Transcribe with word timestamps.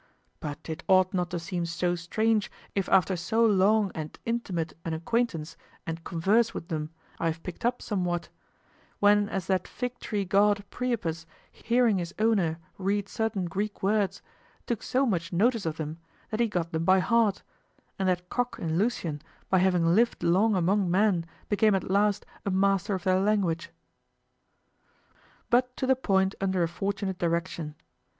But 0.39 0.67
it 0.67 0.81
ought 0.87 1.13
not 1.13 1.29
to 1.29 1.37
seem 1.37 1.67
so 1.67 1.93
strange 1.93 2.49
if 2.73 2.89
after 2.89 3.15
so 3.15 3.45
long 3.45 3.91
and 3.93 4.17
intimate 4.25 4.73
an 4.83 4.95
acquaintance 4.95 5.55
and 5.85 6.03
converse 6.03 6.55
with 6.55 6.69
them 6.69 6.89
I 7.19 7.27
have 7.27 7.43
picked 7.43 7.63
up 7.63 7.83
somewhat; 7.83 8.29
when 8.99 9.29
as 9.29 9.45
that 9.45 9.67
fig 9.67 9.99
tree 9.99 10.25
god 10.25 10.65
Priapus 10.71 11.27
hearing 11.51 11.99
his 11.99 12.15
owner 12.17 12.57
read 12.79 13.07
certain 13.09 13.45
Greek 13.45 13.83
words 13.83 14.23
took 14.65 14.81
so 14.81 15.05
much 15.05 15.31
notice 15.31 15.67
of 15.67 15.77
them 15.77 15.99
that 16.31 16.39
he 16.39 16.47
got 16.47 16.71
them 16.71 16.83
by 16.83 16.97
heart, 16.97 17.43
and 17.99 18.09
that 18.09 18.27
cock 18.27 18.57
in 18.57 18.79
Lucian 18.79 19.21
by 19.51 19.59
having 19.59 19.85
lived 19.93 20.23
long 20.23 20.55
among 20.55 20.89
men 20.89 21.27
became 21.47 21.75
at 21.75 21.91
last 21.91 22.25
a 22.43 22.49
master 22.49 22.95
of 22.95 23.03
their 23.03 23.19
language. 23.19 23.69
But 25.51 25.77
to 25.77 25.85
the 25.85 25.95
point 25.95 26.33
under 26.41 26.63
a 26.63 26.67
fortunate 26.67 27.19
direction. 27.19 27.75